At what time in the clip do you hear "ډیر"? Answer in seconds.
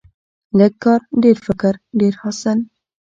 1.23-1.37, 1.99-2.13